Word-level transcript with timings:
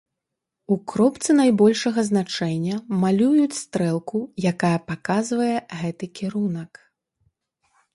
У 0.75 0.77
кропцы 0.93 1.35
найбольшага 1.39 2.05
значэння 2.09 2.75
малююць 3.05 3.59
стрэлку, 3.61 4.19
якая 4.55 4.75
паказвае 4.89 5.55
гэты 5.79 6.05
кірунак. 6.21 6.87